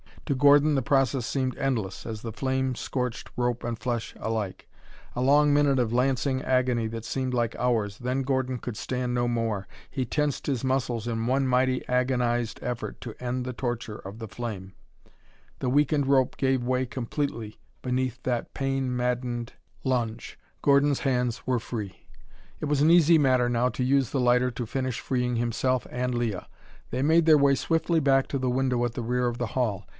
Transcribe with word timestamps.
To 0.25 0.33
Gordon 0.35 0.75
the 0.75 0.81
process 0.81 1.25
seemed 1.25 1.57
endless 1.57 2.05
as 2.05 2.21
the 2.21 2.31
flame 2.31 2.73
scorched 2.73 3.29
rope 3.35 3.63
and 3.65 3.77
flesh 3.77 4.15
alike. 4.17 4.67
A 5.13 5.21
long 5.21 5.53
minute 5.53 5.77
of 5.77 5.91
lancing 5.91 6.41
agony 6.41 6.87
that 6.87 7.03
seemed 7.05 7.35
hours 7.35 7.97
then 7.99 8.21
Gordon 8.23 8.57
could 8.57 8.77
stand 8.77 9.13
no 9.13 9.27
more. 9.27 9.67
He 9.89 10.05
tensed 10.05 10.47
his 10.47 10.63
muscles 10.63 11.05
in 11.05 11.27
one 11.27 11.45
mighty 11.45 11.85
agonized 11.89 12.59
effort 12.63 13.01
to 13.01 13.13
end 13.19 13.43
the 13.45 13.51
torture 13.53 13.97
of 13.97 14.19
the 14.19 14.27
flame. 14.27 14.71
The 15.59 15.69
weakened 15.69 16.07
rope 16.07 16.37
gave 16.37 16.63
way 16.63 16.85
completely 16.85 17.59
beneath 17.81 18.23
that 18.23 18.53
pain 18.53 18.95
maddened 18.95 19.53
lunge. 19.83 20.39
Gordon's 20.63 21.01
hands 21.01 21.45
were 21.45 21.59
free. 21.59 22.07
It 22.61 22.65
was 22.65 22.81
an 22.81 22.89
easy 22.89 23.17
matter 23.17 23.49
now 23.49 23.67
to 23.69 23.83
use 23.83 24.11
the 24.11 24.21
lighter 24.21 24.49
to 24.49 24.65
finish 24.65 24.99
freeing 25.01 25.35
himself 25.35 25.85
and 25.91 26.15
Leah. 26.15 26.47
They 26.89 27.01
made 27.03 27.25
their 27.25 27.37
way 27.37 27.53
swiftly 27.53 27.99
back 27.99 28.27
to 28.29 28.39
the 28.39 28.49
window 28.49 28.83
at 28.85 28.93
the 28.93 29.03
rear 29.03 29.27
of 29.27 29.37
the 29.37 29.47
hall. 29.57 29.85